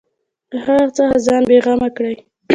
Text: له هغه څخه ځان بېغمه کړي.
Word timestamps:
له 0.51 0.57
هغه 0.65 0.87
څخه 0.97 1.15
ځان 1.25 1.41
بېغمه 1.49 1.89
کړي. 1.97 2.15